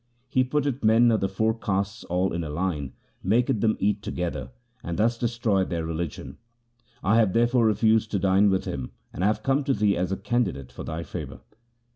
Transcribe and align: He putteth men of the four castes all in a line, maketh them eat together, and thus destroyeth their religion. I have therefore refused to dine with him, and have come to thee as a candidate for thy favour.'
He 0.27 0.43
putteth 0.43 0.83
men 0.83 1.11
of 1.11 1.19
the 1.19 1.29
four 1.29 1.53
castes 1.55 2.03
all 2.05 2.33
in 2.33 2.43
a 2.43 2.49
line, 2.49 2.93
maketh 3.21 3.61
them 3.61 3.77
eat 3.79 4.01
together, 4.01 4.49
and 4.81 4.97
thus 4.97 5.15
destroyeth 5.15 5.69
their 5.69 5.85
religion. 5.85 6.39
I 7.03 7.17
have 7.17 7.33
therefore 7.33 7.67
refused 7.67 8.09
to 8.09 8.17
dine 8.17 8.49
with 8.49 8.65
him, 8.65 8.93
and 9.13 9.23
have 9.23 9.43
come 9.43 9.63
to 9.65 9.75
thee 9.75 9.95
as 9.95 10.11
a 10.11 10.17
candidate 10.17 10.71
for 10.71 10.83
thy 10.83 11.03
favour.' 11.03 11.41